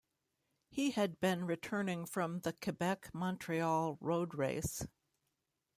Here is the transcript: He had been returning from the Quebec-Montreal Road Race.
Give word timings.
He 0.71 0.89
had 0.89 1.19
been 1.19 1.45
returning 1.45 2.07
from 2.07 2.39
the 2.39 2.53
Quebec-Montreal 2.53 3.99
Road 4.01 4.33
Race. 4.33 4.87